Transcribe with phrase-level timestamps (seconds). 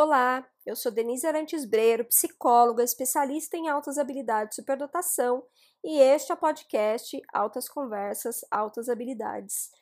[0.00, 5.42] Olá, eu sou Denise Arantes Breiro, psicóloga, especialista em altas habilidades e superdotação,
[5.82, 9.72] e este é o podcast Altas Conversas, Altas Habilidades.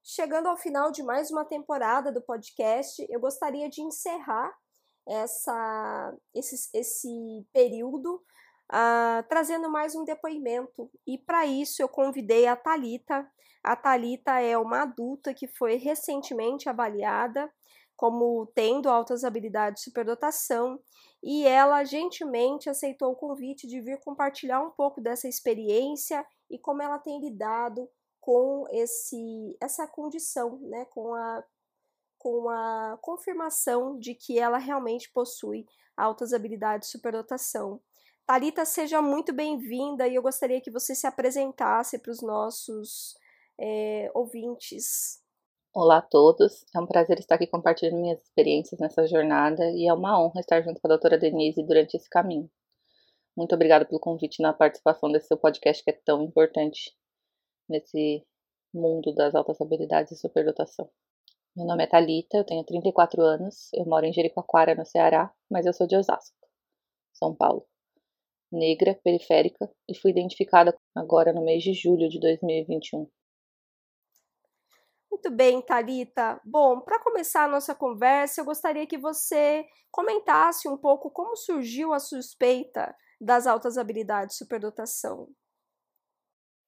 [0.00, 4.56] Chegando ao final de mais uma temporada do podcast, eu gostaria de encerrar
[5.08, 8.22] essa, esse, esse período
[8.70, 10.88] uh, trazendo mais um depoimento.
[11.04, 13.28] E para isso eu convidei a Talita.
[13.60, 17.52] A Talita é uma adulta que foi recentemente avaliada
[17.96, 20.80] como tendo altas habilidades de superdotação,
[21.22, 26.82] e ela gentilmente aceitou o convite de vir compartilhar um pouco dessa experiência e como
[26.82, 27.88] ela tem lidado
[28.20, 31.44] com esse essa condição, né, com a
[32.18, 37.80] com a confirmação de que ela realmente possui altas habilidades de superdotação.
[38.26, 43.14] Talita, seja muito bem-vinda e eu gostaria que você se apresentasse para os nossos
[43.60, 45.22] é, ouvintes.
[45.76, 49.92] Olá a todos, é um prazer estar aqui compartilhando minhas experiências nessa jornada e é
[49.92, 52.48] uma honra estar junto com a doutora Denise durante esse caminho.
[53.36, 56.96] Muito obrigada pelo convite na participação desse seu podcast que é tão importante
[57.68, 58.24] nesse
[58.72, 60.88] mundo das altas habilidades e superdotação.
[61.56, 65.66] Meu nome é Talita, eu tenho 34 anos, eu moro em Jericoacoara, no Ceará, mas
[65.66, 66.36] eu sou de Osasco,
[67.12, 67.66] São Paulo.
[68.52, 73.10] Negra, periférica e fui identificada agora no mês de julho de 2021.
[75.14, 76.40] Muito bem, Talita.
[76.44, 81.92] Bom, para começar a nossa conversa, eu gostaria que você comentasse um pouco como surgiu
[81.92, 85.28] a suspeita das altas habilidades de superdotação.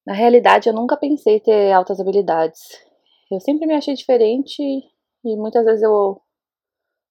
[0.06, 2.60] Na realidade, eu nunca pensei ter altas habilidades.
[3.32, 6.22] Eu sempre me achei diferente e muitas vezes eu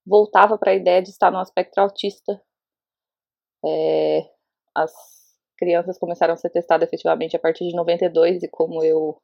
[0.07, 2.41] voltava para a ideia de estar no aspecto autista.
[3.65, 4.21] É,
[4.73, 4.93] as
[5.57, 9.21] crianças começaram a ser testadas efetivamente a partir de 92 e como eu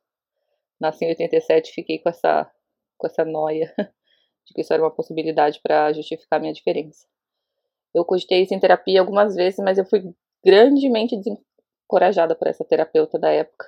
[0.82, 2.52] nasci em 87 fiquei com essa,
[2.98, 3.74] com essa noia
[4.46, 7.08] de que isso era uma possibilidade para justificar minha diferença.
[7.94, 13.20] Eu cogitei isso em terapia algumas vezes, mas eu fui grandemente desencorajada por essa terapeuta
[13.20, 13.68] da época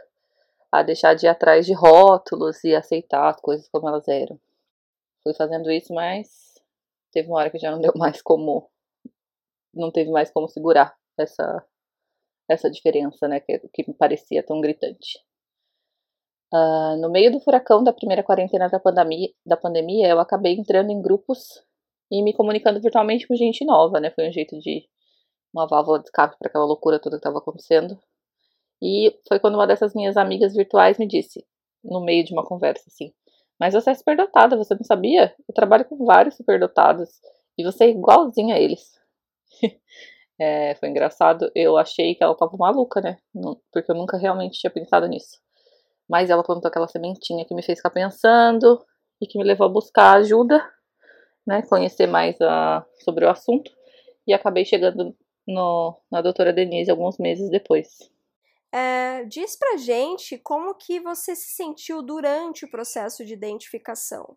[0.71, 4.39] a deixar de ir atrás de rótulos e aceitar as coisas como elas eram.
[5.21, 6.55] Fui fazendo isso, mas
[7.11, 8.69] teve uma hora que já não deu mais como
[9.71, 11.63] não teve mais como segurar essa
[12.49, 15.19] essa diferença, né, que, que me parecia tão gritante.
[16.53, 20.91] Uh, no meio do furacão da primeira quarentena da pandemia, da pandemia, eu acabei entrando
[20.91, 21.63] em grupos
[22.11, 24.11] e me comunicando virtualmente com gente nova, né?
[24.11, 24.87] Foi um jeito de
[25.51, 27.97] uma válvula de escape para aquela loucura toda que estava acontecendo.
[28.79, 31.43] E foi quando uma dessas minhas amigas virtuais me disse,
[31.83, 33.11] no meio de uma conversa assim:
[33.59, 35.35] Mas você é superdotada, você não sabia?
[35.47, 37.09] Eu trabalho com vários superdotados
[37.57, 38.91] e você é igualzinha a eles.
[40.39, 43.17] é, foi engraçado, eu achei que ela estava maluca, né?
[43.71, 45.41] Porque eu nunca realmente tinha pensado nisso.
[46.09, 48.83] Mas ela plantou aquela sementinha que me fez ficar pensando
[49.21, 50.63] e que me levou a buscar ajuda,
[51.45, 53.71] né, conhecer mais uh, sobre o assunto
[54.27, 55.15] e acabei chegando
[55.47, 57.87] no, na doutora Denise alguns meses depois.
[58.71, 64.35] É, diz pra gente como que você se sentiu durante o processo de identificação.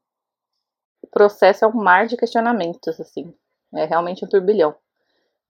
[1.02, 3.32] O processo é um mar de questionamentos, assim.
[3.74, 4.76] É realmente um turbilhão.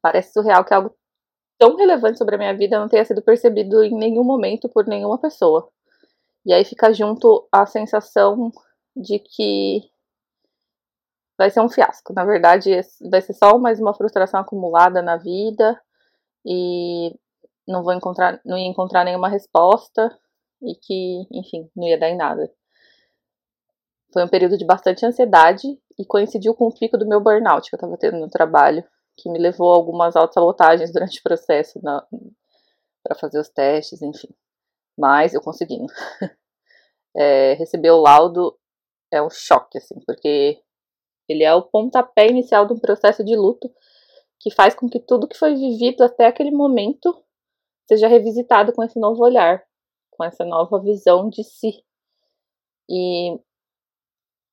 [0.00, 0.94] Parece surreal que algo
[1.59, 5.19] tão relevante sobre a minha vida não tenha sido percebido em nenhum momento por nenhuma
[5.19, 5.69] pessoa.
[6.46, 8.52] E aí fica junto a sensação
[8.94, 9.90] de que
[11.36, 12.12] vai ser um fiasco.
[12.14, 12.70] Na verdade,
[13.10, 15.78] vai ser só mais uma frustração acumulada na vida
[16.46, 17.12] e
[17.66, 20.16] não vou encontrar, não ia encontrar nenhuma resposta
[20.62, 22.48] e que, enfim, não ia dar em nada.
[24.12, 25.66] Foi um período de bastante ansiedade
[25.98, 28.84] e coincidiu com o pico do meu burnout que eu estava tendo no trabalho,
[29.16, 34.28] que me levou a algumas autossabotagens durante o processo para fazer os testes, enfim
[34.96, 35.78] mas eu consegui.
[37.16, 38.58] é, receber o laudo
[39.12, 40.60] é um choque, assim, porque
[41.28, 43.72] ele é o pontapé inicial de um processo de luto
[44.40, 47.24] que faz com que tudo que foi vivido até aquele momento
[47.88, 49.65] seja revisitado com esse novo olhar,
[50.10, 51.84] com essa nova visão de si.
[52.88, 53.38] E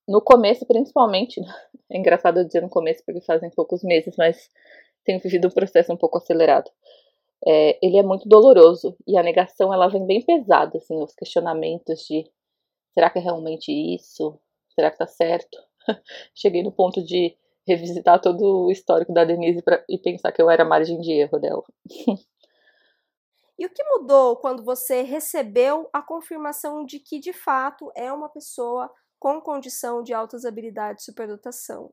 [0.08, 1.40] no começo, principalmente,
[1.90, 4.48] é engraçado dizer no começo porque fazem poucos meses, mas
[5.04, 6.70] tenho vivido um processo um pouco acelerado
[7.46, 12.00] é, ele é muito doloroso e a negação ela vem bem pesada, assim, os questionamentos
[12.00, 12.24] de
[12.92, 14.38] será que é realmente isso?
[14.74, 15.58] Será que tá certo?
[16.34, 17.36] Cheguei no ponto de
[17.66, 21.38] revisitar todo o histórico da Denise pra, e pensar que eu era margem de erro
[21.38, 21.62] dela.
[23.58, 28.28] e o que mudou quando você recebeu a confirmação de que de fato é uma
[28.28, 31.92] pessoa com condição de altas habilidades de superdotação?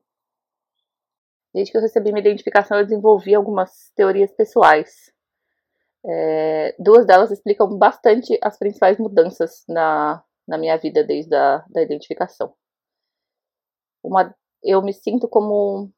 [1.54, 5.12] Desde que eu recebi minha identificação, eu desenvolvi algumas teorias pessoais
[6.04, 11.82] é, duas delas explicam bastante as principais mudanças na, na minha vida desde a da
[11.82, 12.54] identificação.
[14.02, 15.90] Uma, eu me sinto como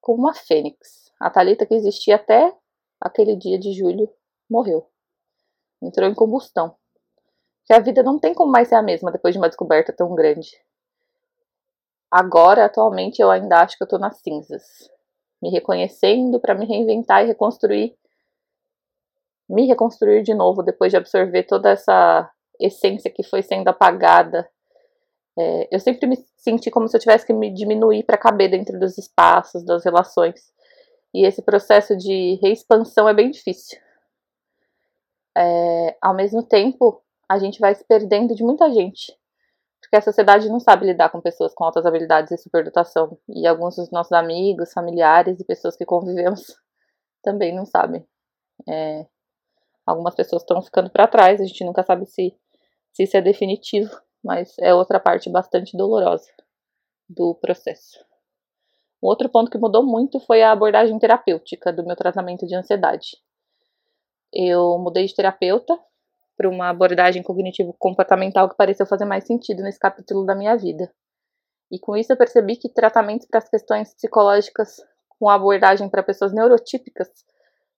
[0.00, 1.10] como uma fênix.
[1.18, 2.54] A Talita que existia até
[3.00, 4.08] aquele dia de julho
[4.50, 4.86] morreu.
[5.82, 6.76] Entrou em combustão.
[7.64, 10.14] Que a vida não tem como mais ser a mesma depois de uma descoberta tão
[10.14, 10.50] grande.
[12.10, 14.62] Agora, atualmente, eu ainda acho que eu tô nas cinzas.
[15.42, 17.96] Me reconhecendo para me reinventar e reconstruir.
[19.48, 22.30] Me reconstruir de novo depois de absorver toda essa
[22.60, 24.48] essência que foi sendo apagada.
[25.38, 28.78] É, eu sempre me senti como se eu tivesse que me diminuir para caber dentro
[28.78, 30.52] dos espaços, das relações.
[31.12, 33.78] E esse processo de reexpansão é bem difícil.
[35.36, 39.16] É, ao mesmo tempo, a gente vai se perdendo de muita gente.
[39.80, 43.18] Porque a sociedade não sabe lidar com pessoas com altas habilidades e superdotação.
[43.28, 46.56] E alguns dos nossos amigos, familiares e pessoas que convivemos
[47.22, 48.06] também não sabem.
[48.68, 49.06] É,
[49.86, 52.36] algumas pessoas estão ficando para trás, a gente nunca sabe se,
[52.92, 53.90] se isso é definitivo,
[54.22, 56.30] mas é outra parte bastante dolorosa
[57.08, 57.98] do processo.
[59.02, 63.18] Um outro ponto que mudou muito foi a abordagem terapêutica do meu tratamento de ansiedade.
[64.32, 65.78] Eu mudei de terapeuta
[66.36, 70.90] para uma abordagem cognitivo-comportamental que pareceu fazer mais sentido nesse capítulo da minha vida.
[71.70, 74.76] E com isso eu percebi que tratamentos para as questões psicológicas
[75.18, 77.08] com abordagem para pessoas neurotípicas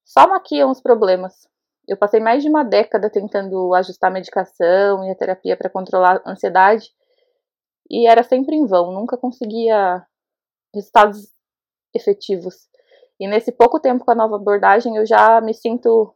[0.03, 1.47] só maquiam os problemas.
[1.87, 6.21] Eu passei mais de uma década tentando ajustar a medicação e a terapia para controlar
[6.25, 6.91] a ansiedade
[7.89, 10.05] e era sempre em vão, nunca conseguia
[10.73, 11.31] resultados
[11.95, 12.67] efetivos.
[13.19, 16.13] E nesse pouco tempo com a nova abordagem eu já me sinto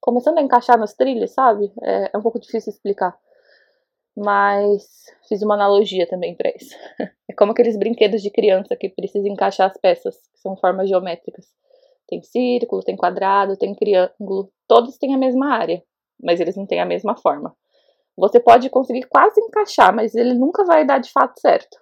[0.00, 1.72] começando a encaixar nos trilhos, sabe?
[1.82, 3.18] É, é um pouco difícil explicar.
[4.14, 6.76] Mas fiz uma analogia também para isso.
[7.26, 11.46] É como aqueles brinquedos de criança que precisa encaixar as peças, que são formas geométricas.
[12.08, 15.82] Tem círculo, tem quadrado, tem triângulo, todos têm a mesma área,
[16.22, 17.56] mas eles não têm a mesma forma.
[18.16, 21.76] Você pode conseguir quase encaixar, mas ele nunca vai dar de fato certo.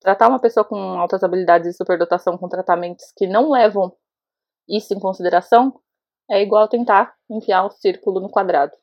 [0.00, 3.94] Tratar uma pessoa com altas habilidades e superdotação com tratamentos que não levam
[4.68, 5.80] isso em consideração
[6.30, 8.76] é igual tentar enfiar o círculo no quadrado.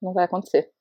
[0.00, 0.72] Não vai acontecer.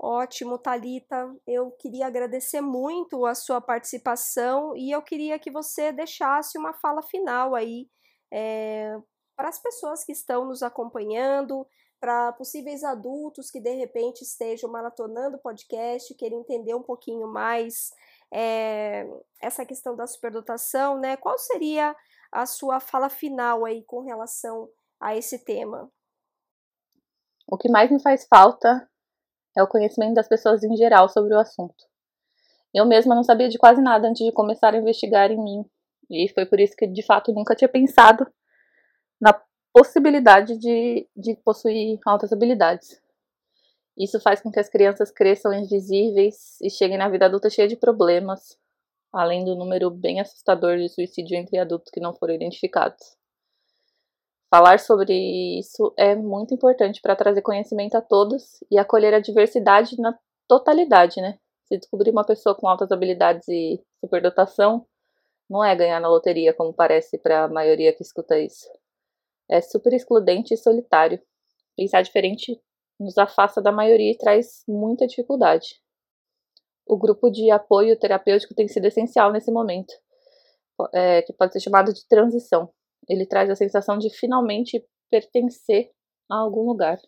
[0.00, 1.34] Ótimo, Talita.
[1.46, 7.02] Eu queria agradecer muito a sua participação e eu queria que você deixasse uma fala
[7.02, 7.88] final aí
[8.32, 8.96] é,
[9.36, 11.66] para as pessoas que estão nos acompanhando,
[12.00, 17.90] para possíveis adultos que de repente estejam maratonando o podcast, querem entender um pouquinho mais
[18.32, 19.06] é,
[19.40, 21.16] essa questão da superdotação, né?
[21.16, 21.94] Qual seria
[22.30, 24.68] a sua fala final aí com relação
[25.00, 25.90] a esse tema?
[27.50, 28.88] O que mais me faz falta
[29.56, 31.84] é o conhecimento das pessoas em geral sobre o assunto.
[32.74, 35.64] Eu mesma não sabia de quase nada antes de começar a investigar em mim,
[36.10, 38.26] e foi por isso que de fato nunca tinha pensado
[39.20, 39.38] na
[39.72, 43.00] possibilidade de, de possuir altas habilidades.
[43.96, 47.76] Isso faz com que as crianças cresçam invisíveis e cheguem na vida adulta cheia de
[47.76, 48.56] problemas,
[49.12, 53.16] além do número bem assustador de suicídio entre adultos que não foram identificados.
[54.50, 55.12] Falar sobre
[55.58, 60.16] isso é muito importante para trazer conhecimento a todos e acolher a diversidade na
[60.48, 61.38] totalidade, né?
[61.66, 64.86] Se descobrir uma pessoa com altas habilidades e superdotação,
[65.48, 68.68] não é ganhar na loteria, como parece para a maioria que escuta isso.
[69.48, 71.20] É super excludente e solitário.
[71.76, 72.60] Pensar diferente
[72.98, 75.80] nos afasta da maioria e traz muita dificuldade.
[76.86, 79.94] O grupo de apoio terapêutico tem sido essencial nesse momento,
[80.92, 82.72] é, que pode ser chamado de transição
[83.08, 85.90] ele traz a sensação de finalmente pertencer
[86.30, 86.98] a algum lugar.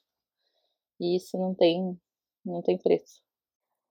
[0.98, 1.98] E isso não tem,
[2.44, 3.20] não tem preço.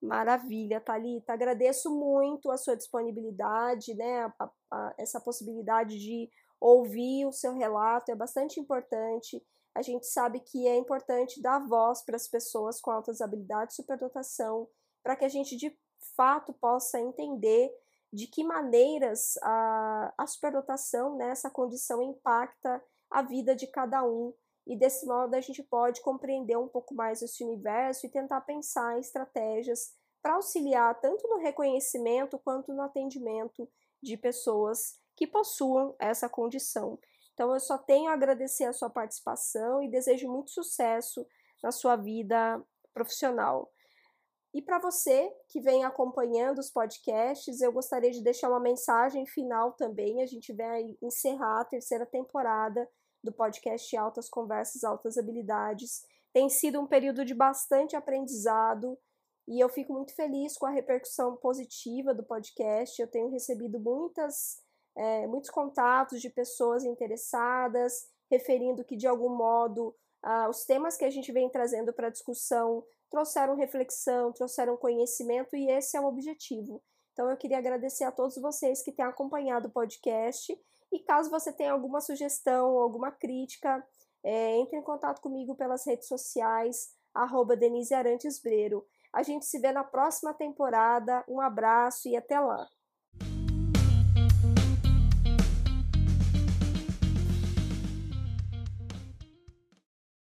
[0.02, 1.34] Maravilha, Thalita.
[1.34, 4.32] Agradeço muito a sua disponibilidade, né?
[4.40, 6.30] A, a, essa possibilidade de
[6.60, 9.44] ouvir o seu relato é bastante importante.
[9.76, 14.68] A gente sabe que é importante dar voz para as pessoas com altas habilidades, superdotação,
[15.04, 15.78] para que a gente de
[16.16, 17.70] fato possa entender
[18.12, 24.34] de que maneiras a, a superdotação, né, essa condição impacta a vida de cada um.
[24.70, 28.96] E desse modo a gente pode compreender um pouco mais esse universo e tentar pensar
[28.96, 33.68] em estratégias para auxiliar tanto no reconhecimento quanto no atendimento
[34.00, 37.00] de pessoas que possuam essa condição.
[37.34, 41.26] Então eu só tenho a agradecer a sua participação e desejo muito sucesso
[41.64, 43.72] na sua vida profissional.
[44.54, 49.72] E para você que vem acompanhando os podcasts, eu gostaria de deixar uma mensagem final
[49.72, 50.22] também.
[50.22, 52.88] A gente vai encerrar a terceira temporada
[53.24, 56.04] do podcast Altas Conversas, Altas Habilidades.
[56.34, 58.98] Tem sido um período de bastante aprendizado
[59.48, 63.02] e eu fico muito feliz com a repercussão positiva do podcast.
[63.02, 64.62] Eu tenho recebido muitas,
[64.96, 71.06] é, muitos contatos de pessoas interessadas, referindo que de algum modo ah, os temas que
[71.06, 76.82] a gente vem trazendo para discussão trouxeram reflexão, trouxeram conhecimento e esse é o objetivo.
[77.14, 80.56] Então eu queria agradecer a todos vocês que têm acompanhado o podcast.
[80.92, 83.86] E caso você tenha alguma sugestão, alguma crítica,
[84.24, 88.86] é, entre em contato comigo pelas redes sociais, arroba Denise Arantes Breiro.
[89.14, 91.24] A gente se vê na próxima temporada.
[91.28, 92.68] Um abraço e até lá!